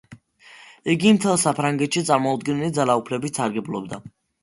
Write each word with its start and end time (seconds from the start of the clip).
იგი 0.93 1.11
მთელს 1.17 1.45
საფრანგეთში 1.49 2.05
წარმოუდგენელი 2.09 2.73
ძალაუფლებით 2.81 3.43
სარგებლობდა. 3.45 4.05